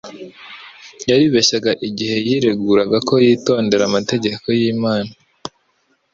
Yaribeshyaga 1.09 1.71
igihe 1.87 2.17
yireguraga 2.27 2.97
ko 3.07 3.13
yitondera 3.25 3.83
amategeko 3.89 4.45
y'Imana, 4.59 5.11